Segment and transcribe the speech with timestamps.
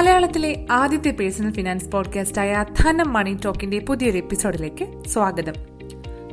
[0.00, 5.52] മലയാളത്തിലെ ആദ്യത്തെ personal finance podcast ആയ ധനം മണി ടോക്കിന്റെ പുതിയൊരു എപ്പിസോഡിലേക്ക് സ്വാഗതം.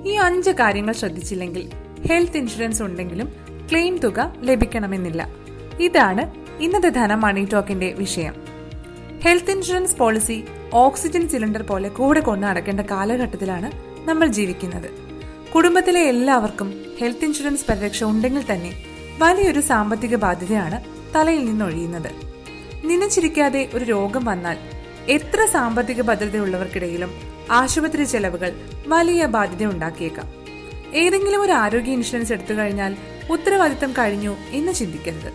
[0.05, 1.69] ഈ അഞ്ച് കാര്യങ്ങൾ ശ്രദ്ധിച്ചില്ലെങ്കിൽ
[2.09, 3.33] ഹെൽത്ത് ഇൻഷുറൻസ് ഉണ്ടെങ്കിലും
[3.71, 5.29] ക്ലെയിം തുക ലഭിക്കണമെന്നില്ല.
[5.79, 8.33] ഇതാണ് ഇന്നത്തെ ധനം മണി ടോക്കിന്റെ വിഷയം.
[9.21, 10.43] Health insurance policy
[10.73, 13.71] oxygen cylinder പോലെ കൂടെ കൊണ്ട് നടക്കേണ്ട കാലഘട്ടത്തിലാണ്
[14.09, 14.89] നമ്മൾ ജീവിക്കുന്നത്.
[15.55, 18.73] കുടുംബത്തിലെ എല്ലാവർക്കും ഹെൽത്ത് ഇൻഷുറൻസ് പരിരക്ഷ ഉണ്ടെങ്കിൽ തന്നെ
[19.19, 20.83] വലിയൊരു സാമ്പത്തിക ബാധ്യതയാണ്
[21.15, 22.26] തലയിൽ നിന്നൊഴിയുന്നത്.
[22.87, 24.57] നിനച്ചിരിക്കാതെ ഒരു രോഗം വന്നാൽ
[25.07, 27.11] എത്ര സാമ്പത്തിക ഭദ്രതയുള്ളവർക്കിടയിലും
[27.51, 28.51] ആശുപത്രി ചെലവുകൾ
[28.87, 30.27] വലിയ ബാധ്യത ഉണ്ടാക്കിയേക്കാം.
[30.95, 32.95] ഏതെങ്കിലും ഒരു ആരോഗ്യ ഇൻഷുറൻസ് എടുത്തു കഴിഞ്ഞാൽ
[33.29, 35.33] ഉത്തരവാദിത്തം കഴിഞ്ഞു എന്ന് ചിന്തിക്കരുത്.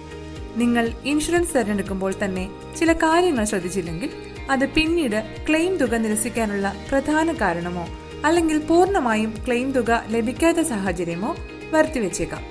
[0.56, 4.10] നിങ്ങൾ ഇൻഷുറൻസ് തിരഞ്ഞെടുക്കുമ്പോൾ തന്നെ ചില കാര്യങ്ങൾ ശ്രദ്ധിച്ചില്ലെങ്കിൽ
[4.50, 7.88] അത് പിന്നീട് ക്ലെയിം തുക നിരസിക്കാനുള്ള പ്രധാന കാരണമോ
[8.24, 11.36] അല്ലെങ്കിൽ പൂർണമായും ക്ലെയിം തുക ലഭിക്കാത്ത സാഹചര്യമോ
[11.70, 12.42] വരുത്തിവെച്ചേക്കാം.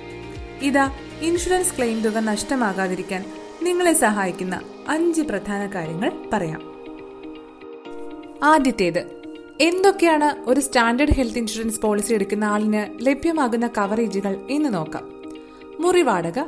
[0.62, 0.91] ഇതാ
[1.22, 3.26] ഇൻഷുറൻസ് ക്ലെയിം തുക നഷ്ടമാകാതിരിക്കാൻ
[3.62, 6.62] നിങ്ങളെ സഹായിക്കുന്ന അഞ്ച് പ്രധാന കാര്യങ്ങൾ പറയാം.
[8.43, 9.05] ആദ്യത്തേത്
[9.62, 15.12] എന്തൊക്കെയാണ് ഒരു സ്റ്റാൻഡേർഡ് ഹെൽത്ത് ഇൻഷുറൻസ് പോളിസി എടുക്കുന്ന ആളിന് ലഭ്യമാകുന്ന കവറേജുകൾ എന്ന് നോക്കാം.
[15.79, 16.40] മുറി വാടക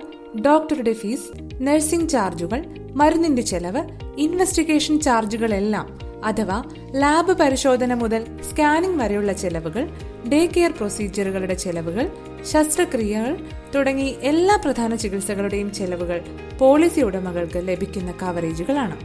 [0.45, 1.29] ഡോക്ടറുടെ ഫീസ്
[1.61, 3.83] നഴ്സിംഗ് ചാർജുകൾ മരുന്നിന്റെ ചെലവ്
[4.17, 6.63] ഇൻവെസ്റ്റിഗേഷൻ ചാർജുകളെല്ലാം അഥവാ
[6.95, 9.89] ലാബ് പരിശോധന മുതൽ സ്കാനിംഗ് വരെയുള്ള ചെലവുകൾ
[10.31, 12.11] ഡേ കെയർ പ്രൊസീജിയറുകളുടെ ചെലവുകൾ
[12.51, 13.37] ശസ്ത്രക്രിയകൾ
[13.75, 16.21] തുടങ്ങി എല്ലാ പ്രധാന ചികിത്സകളുടെയും ചെലവുകൾ
[16.59, 18.97] പോളിസി ഉടമകൾക്ക് ലഭിക്കുന്ന കവറേജുകളാണ്.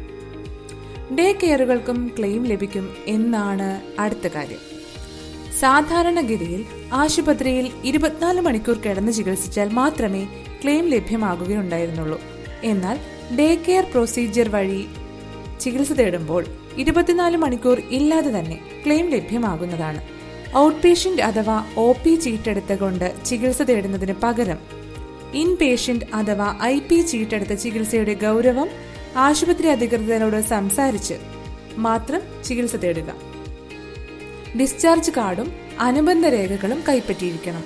[1.18, 4.58] ഡേ കെയറുകൾക്കും ക്ലെയിം ലഭിക്കും എന്നാണ് അടുത്ത കാര്യം.
[5.60, 10.28] സാധാരണഗതിയിൽ ആശുപത്രിയിൽ ഇരുപത്തിനാല് മണിക്കൂർ കിടന്ന് ചികിത്സിച്ചാൽ മാത്രമേ
[10.62, 12.20] ക്ലെയിം ലഭ്യമാകുകയുണ്ടായിരുന്നുള്ളൂ.
[12.64, 12.98] എന്നാൽ
[13.38, 14.88] ഡേ കെയർ പ്രൊസീജിയർ വഴി
[15.60, 16.44] ചികിത്സ തേടുമ്പോൾ
[16.76, 20.17] ഇരുപത്തിനാല് മണിക്കൂർ ഇല്ലാതെ തന്നെ ക്ലെയിം ലഭ്യമാകുന്നതാണ്.
[20.56, 24.58] ഔട്ട് പേഷ്യന്റ് അഥവാ ഒ പി ചീട്ടെടുത്തുകൊണ്ട് ചികിത്സ തേടുന്നതിന് പകരം
[25.34, 28.68] ഇൻ പേഷ്യന്റ് അഥവാ ഐ പി ചീട്ടെടുത്ത ചികിത്സയുടെ ഗൗരവം
[29.16, 31.14] ആശുപത്രി അധികൃതരോട് സംസാരിച്ച്
[31.76, 33.14] മാത്രം ചികിത്സ തേടുക.
[34.60, 37.64] ഡിസ്ചാർജ് കാർഡും അനുബന്ധ രേഖകളും കൈപ്പറ്റിയിരിക്കണം.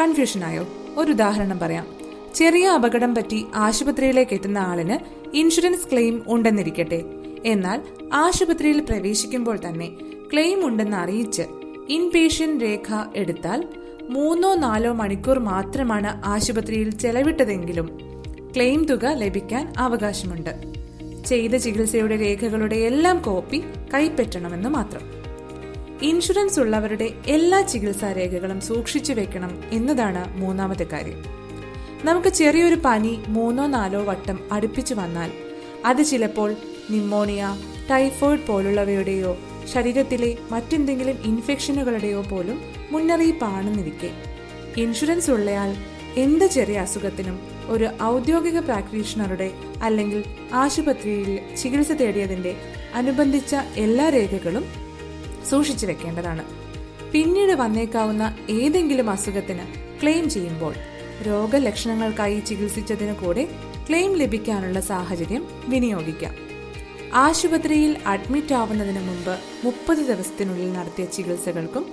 [0.00, 0.68] കൺഫ്യൂഷനായോ?
[0.96, 1.86] ഒരു ഉദാഹരണം പറയാം.
[2.34, 4.98] ചെറിയ അപകടം പറ്റി ആശുപത്രിയിലേക്ക് എത്തുന്ന ആളിന്
[5.36, 7.02] ഇൻഷുറൻസ് ക്ലെയിം ഉണ്ടെന്നിരിക്കട്ടെ.
[7.44, 9.88] എന്നാൽ ആശുപത്രിയിൽ പ്രവേശിക്കുമ്പോൾ തന്നെ
[10.32, 11.42] ക്ലെയിം ഉണ്ടെന്ന് അറിയിച്ച്
[11.88, 13.68] ഇൻപേഷ്യന്റ് രേഖ എടുത്താൽ
[14.10, 17.98] മൂന്നോ നാലോ മണിക്കൂർ മാത്രമാണ് ആശുപത്രിയിൽ ചെലവിട്ടതെങ്കിലും
[18.56, 20.62] ക്ലെയിം തുക ലഭിക്കാൻ അവകാശമുണ്ട്.
[21.26, 23.62] ചെയ്ത ചികിത്സയുടെ രേഖകളുടെ എല്ലാം കോപ്പി
[23.94, 25.00] കൈപ്പറ്റണമെന്ന് മാത്രം.
[26.02, 31.24] ഇൻഷുറൻസ് ഉള്ളവരുടെ എല്ലാ ചികിത്സാ രേഖകളും സൂക്ഷിച്ചു വെക്കണം എന്നതാണ് മൂന്നാമത്തെ കാര്യം.
[32.04, 35.30] നമുക്ക് ചെറിയൊരു പനി മൂന്നോ നാലോ വട്ടം അടുപ്പിച്ചു വന്നാൽ
[35.84, 36.54] അത് ചിലപ്പോൾ
[36.90, 37.56] നിമോണിയ
[37.90, 44.10] ടൈഫോയിഡ് പോലുള്ളവയുടെയോ ശരീരത്തിലെ മറ്റെന്തെങ്കിലും ഇൻഫെക്ഷനുകളുടെയോ പോലും മുന്നറിയിപ്പാണെന്നിരിക്കെ.
[44.80, 45.76] ഇൻഷുറൻസ് ഉള്ളയാൾ
[46.16, 49.50] എന്ത് ചെറിയ അസുഖത്തിനും ഒരു ഔദ്യോഗിക പ്രാക്ടീഷണറുടെ
[49.82, 52.56] അല്ലെങ്കിൽ ആശുപത്രിയിൽ ചികിത്സ തേടിയതിന്റെ
[52.94, 54.64] അനുബന്ധിച്ച എല്ലാ രേഖകളും
[55.50, 56.44] സൂക്ഷിച്ചു വെക്കേണ്ടതാണ്.
[57.12, 59.66] പിന്നീട് വന്നേക്കാവുന്ന ഏതെങ്കിലും അസുഖത്തിന്
[60.02, 60.74] ക്ലെയിം ചെയ്യുമ്പോൾ
[61.26, 63.48] രോഗലക്ഷണങ്ങൾക്കായി ചികിത്സിച്ചതിനു കൂടെ
[63.88, 66.53] ക്ലെയിം ലഭിക്കാനുള്ള സാഹചര്യം വിനിയോഗിക്കാം.
[67.14, 71.86] ആശുപത്രിയിൽ അഡ്മിറ്റ് ആവുന്നതിന് മുമ്പ് മുപ്പത് ദിവസത്തിനുള്ളിൽ നടത്തിയ ചികിത്സകൾക്കും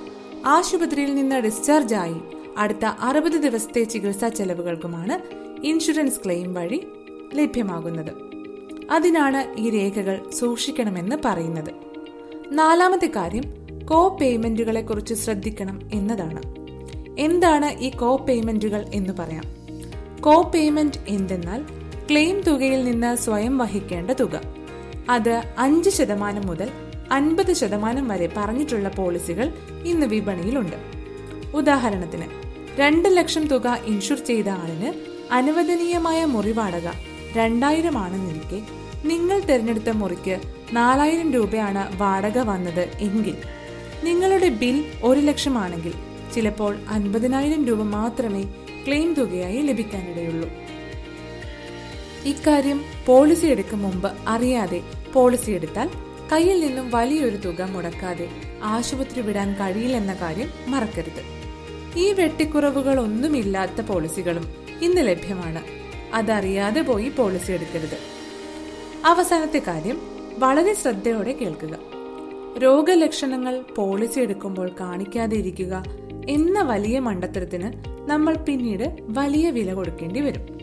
[0.45, 2.15] ആശുപത്രിയിൽ നിന്ന് ഡിസ്ചാർജ് ആയി
[2.57, 5.21] അടുത്ത അറുപത് ദിവസത്തെ ചികിത്സാ ചെലവുകൾക്കുമാണ്
[5.65, 6.87] ഇൻഷുറൻസ് ക്ലെയിം വഴി
[7.33, 8.11] ലഭ്യമാകുന്നത്.
[8.91, 11.71] അതിനാണ് ഈ രേഖകൾ സൂക്ഷിക്കണമെന്ന് പറയുന്നത്.
[12.47, 13.43] നാലാമത്തെ കാര്യം
[13.91, 16.41] കോ പേയ്മെന്റുകളെ കുറിച്ച് ശ്രദ്ധിക്കണം എന്നതാണ്.
[17.19, 19.43] എന്താണ് ഈ കോ പേയ്മെന്റുകൾ എന്ന് പറയാം.
[20.21, 21.65] കോ പേയ്മെന്റ് എന്തെന്നാൽ
[22.11, 24.60] ക്ലെയിം തുകയിൽ നിന്ന് സ്വയം വഹിക്കേണ്ട തുക.
[25.09, 26.69] അത് അഞ്ച് ശതമാനം മുതൽ
[27.12, 29.53] അൻപത് ശതമാനം വരെ പറഞ്ഞിട്ടുള്ള പോളിസികൾ
[29.85, 30.75] ഇന്ന് വിപണിയിലുണ്ട്.
[31.53, 32.28] ഉദാഹരണത്തിന്
[32.79, 34.94] രണ്ട് ലക്ഷം തുക ഇൻഷുർ ചെയ്ത ആളിന്
[35.31, 36.91] അനുവദനീയമായ മുറിവാടക
[37.35, 38.62] രണ്ടായിരം ആണെന്നിരിക്കെ
[39.07, 40.41] നിങ്ങൾ തിരഞ്ഞെടുത്ത മുറിക്ക്
[40.73, 43.35] നാലായിരം രൂപയാണ് വാടക വന്നത് എങ്കിൽ
[44.03, 45.94] നിങ്ങളുടെ ബിൽ ഒരു ലക്ഷമാണെങ്കിൽ
[46.33, 48.44] ചിലപ്പോൾ അൻപതിനായിരം രൂപ മാത്രമേ
[48.88, 50.50] ക്ലെയിം തുകയായി ലഭിക്കാനിടയുള്ളൂ.
[52.25, 54.81] ഇക്കാര്യം പോളിസി എടുക്കും മുമ്പ് അറിയാതെ
[55.13, 55.89] പോളിസി എടുത്താൽ
[56.31, 58.27] കയ്യിൽ നിന്നും വലിയൊരു തുക മുടക്കാതെ
[58.63, 61.21] ആശുപത്രി വിടാൻ കഴിയില്ലെന്ന കാര്യം മറക്കരുത്.
[61.97, 65.62] ഈ വെട്ടിക്കുറവുകൾ ഒന്നുമില്ലാത്ത പോളിസികളും ഇന്ന് ലഭ്യമാണ്.
[66.13, 67.97] അതറിയാതെ പോയി പോളിസി എടുക്കരുത്.
[69.06, 70.01] അവസാനത്തെ കാര്യം
[70.38, 71.79] വളരെ ശ്രദ്ധയോടെ കേൾക്കുക.
[72.57, 75.83] രോഗലക്ഷണങ്ങൾ പോളിസി എടുക്കുമ്പോൾ കാണിക്കാതെ ഇരിക്കുക
[76.29, 77.71] എന്ന വലിയ മണ്ടത്തരത്തിന്
[78.09, 80.61] നമ്മൾ പിന്നീട് വലിയ വില കൊടുക്കേണ്ടി വരും.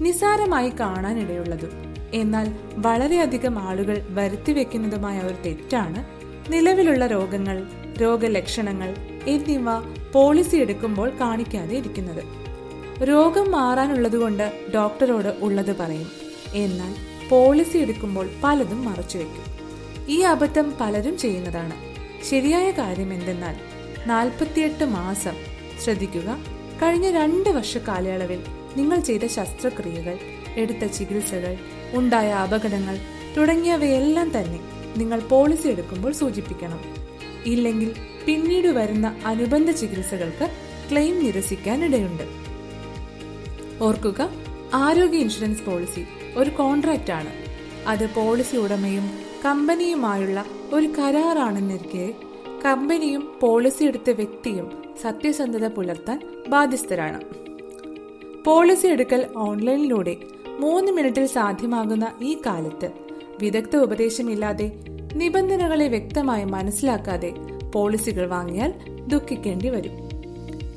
[0.00, 1.94] നിസാരമായി കാണാനിടയുള്ളതും.
[2.14, 6.04] എന്നാൽ വളരെയധികം ആളുകൾ വരുത്തിവെക്കുന്നതുമായ ഒരു തെറ്റാണ്
[6.52, 7.66] നിലവിലുള്ള രോഗങ്ങൾ
[8.00, 8.94] രോഗലക്ഷണങ്ങൾ
[9.26, 9.80] എന്നിവ
[10.12, 12.24] പോളിസി എടുക്കുമ്പോൾ കാണിക്കാതെ ഇരിക്കുന്നത്.
[13.08, 16.08] രോഗം മാറാനുള്ളതുകൊണ്ട് ഡോക്ടറോട് ഉള്ളത് പറയും.
[16.54, 16.94] എന്നാൽ
[17.28, 19.52] പോളിസി എടുക്കുമ്പോൾ പലതും മറച്ചുവെക്കും
[20.08, 21.72] ഈ അബദ്ധം പലരും ചെയ്യുന്നതാണ്.
[22.30, 23.56] ശരിയായ കാര്യം എന്തെന്നാൽ
[24.06, 25.32] നാൽപ്പത്തിയെട്ട് മാസം
[25.84, 26.38] ശ്രദ്ധിക്കുക.
[26.82, 28.42] കഴിഞ്ഞ രണ്ട് വർഷ കാലയളവിൽ
[28.76, 30.18] നിങ്ങൾ ചെയ്ത ശസ്ത്രക്രിയകൾ
[30.56, 31.56] എടുത്ത ചികിത്സകൾ
[31.92, 32.98] ഉണ്ടായ അപകടങ്ങൾ
[33.36, 34.60] തുടങ്ങിയവയെല്ലാം തന്നെ
[34.96, 36.80] നിങ്ങൾ പോളിസി എടുക്കുമ്പോൾ സൂചിപ്പിക്കണം.
[37.46, 37.94] ഇല്ലെങ്കിൽ
[38.26, 40.50] പിന്നീട് വരുന്ന അനുബന്ധ ചികിത്സകൾക്ക്
[40.90, 42.22] ക്ലെയിം നിരസിക്കാനിടയുണ്ട്.
[43.82, 44.30] ഓർക്കുക
[44.74, 46.04] ആരോഗ്യ ഇൻഷുറൻസ് പോളിസി
[46.36, 47.32] ഒരു കോൺട്രാക്റ്റ് ആണ്.
[47.86, 49.10] അത് പോളിസി ഉടമയും
[49.44, 52.14] കമ്പനിയുമായുള്ള ഒരു കരാറാണെന്നിരിക്കെ
[52.64, 57.41] കമ്പനിയും പോളിസി എടുത്ത വ്യക്തിയും സത്യസന്ധത പുലർത്താൻ ബാധ്യസ്ഥരാണ്.
[58.44, 60.16] പോളിസി എടുക്കൽ ഓൺലൈനിലൂടെ
[60.60, 62.90] മൂന്ന് മിനിറ്റിൽ സാധ്യമാകുന്ന ഈ കാലത്ത്.
[63.40, 64.72] വിദഗ്ധ ഉപദേശമില്ലാതെ
[65.14, 67.34] നിബന്ധനകളെ വ്യക്തമായി മനസ്സിലാക്കാതെ
[67.74, 68.74] പോളിസികൾ വാങ്ങിയാൽ
[69.06, 69.92] ദുഃഖിക്കേണ്ടി വരും.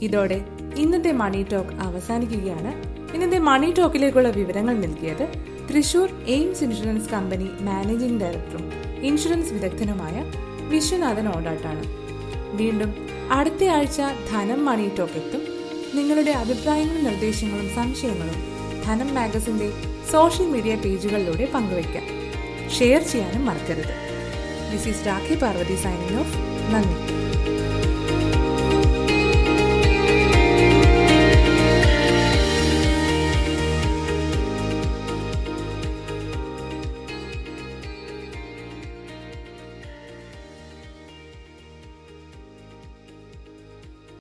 [0.02, 0.46] ഇതോടെ
[0.76, 2.96] ഇന്നത്തെ മണി ടോക്ക് അവസാനിക്കുകയാണ്.
[3.14, 5.28] ഇന്നത്തെ മണി ടോക്കിലേക്കുള്ള വിവരങ്ങൾ നൽകിയത്
[5.70, 8.72] Thrissur AIMS insurance company managing ഡയറക്ടറും
[9.02, 10.32] ഇൻഷുറൻസ് വിദഗ്ധനുമായ
[10.70, 11.84] വിശ്വനാഥൻ ഓടാട്ടാണ്.
[12.58, 12.94] വീണ്ടും
[13.32, 14.02] അടുത്തയാഴ്ച
[14.32, 15.55] ധനം മണി ടോക്ക് എത്തും.
[15.96, 18.40] നിങ്ങളുടെ അഭിപ്രായങ്ങളും നിർദ്ദേശങ്ങളും സംശയങ്ങളും
[18.86, 19.70] ധനം മാഗസിന്റെ
[20.12, 22.06] സോഷ്യൽ മീഡിയ പേജുകളിലൂടെ പങ്കുവയ്ക്കാം.
[22.70, 23.94] ഷെയർ ചെയ്യാനും മറക്കരുത്.
[24.72, 26.38] This is Rakhi Parvathy signing off
[26.74, 27.00] നന്ദി.